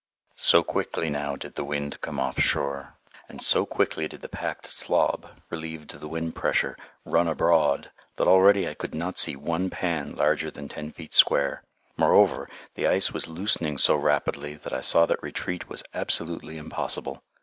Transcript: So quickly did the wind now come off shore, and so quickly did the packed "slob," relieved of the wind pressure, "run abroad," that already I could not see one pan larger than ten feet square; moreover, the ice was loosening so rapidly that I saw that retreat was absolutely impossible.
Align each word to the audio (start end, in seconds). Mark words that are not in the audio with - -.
So 0.39 0.63
quickly 0.63 1.11
did 1.11 1.53
the 1.53 1.63
wind 1.63 1.91
now 1.91 1.97
come 2.01 2.19
off 2.19 2.39
shore, 2.39 2.95
and 3.29 3.39
so 3.39 3.67
quickly 3.67 4.07
did 4.07 4.21
the 4.21 4.29
packed 4.29 4.65
"slob," 4.65 5.39
relieved 5.51 5.93
of 5.93 5.99
the 5.99 6.07
wind 6.07 6.33
pressure, 6.33 6.75
"run 7.05 7.27
abroad," 7.27 7.91
that 8.15 8.27
already 8.27 8.67
I 8.67 8.73
could 8.73 8.95
not 8.95 9.19
see 9.19 9.35
one 9.35 9.69
pan 9.69 10.15
larger 10.15 10.49
than 10.49 10.67
ten 10.67 10.91
feet 10.91 11.13
square; 11.13 11.61
moreover, 11.97 12.47
the 12.73 12.87
ice 12.87 13.11
was 13.11 13.27
loosening 13.27 13.77
so 13.77 13.93
rapidly 13.95 14.55
that 14.55 14.73
I 14.73 14.81
saw 14.81 15.05
that 15.05 15.21
retreat 15.21 15.69
was 15.69 15.83
absolutely 15.93 16.57
impossible. 16.57 17.21